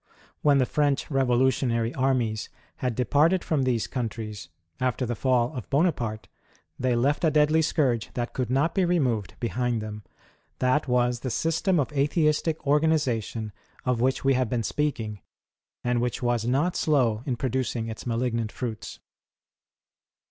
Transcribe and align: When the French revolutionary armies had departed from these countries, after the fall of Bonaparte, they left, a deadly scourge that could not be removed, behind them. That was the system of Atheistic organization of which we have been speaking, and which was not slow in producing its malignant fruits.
When 0.41 0.57
the 0.57 0.65
French 0.65 1.11
revolutionary 1.11 1.93
armies 1.93 2.49
had 2.77 2.95
departed 2.95 3.43
from 3.43 3.61
these 3.65 3.85
countries, 3.85 4.49
after 4.79 5.05
the 5.05 5.13
fall 5.13 5.53
of 5.53 5.69
Bonaparte, 5.69 6.27
they 6.79 6.95
left, 6.95 7.23
a 7.23 7.29
deadly 7.29 7.61
scourge 7.61 8.11
that 8.15 8.33
could 8.33 8.49
not 8.49 8.73
be 8.73 8.83
removed, 8.83 9.35
behind 9.39 9.79
them. 9.79 10.01
That 10.57 10.87
was 10.87 11.19
the 11.19 11.29
system 11.29 11.79
of 11.79 11.93
Atheistic 11.93 12.65
organization 12.65 13.51
of 13.85 14.01
which 14.01 14.25
we 14.25 14.33
have 14.33 14.49
been 14.49 14.63
speaking, 14.63 15.21
and 15.83 16.01
which 16.01 16.23
was 16.23 16.47
not 16.47 16.75
slow 16.75 17.21
in 17.27 17.35
producing 17.35 17.87
its 17.87 18.07
malignant 18.07 18.51
fruits. 18.51 18.97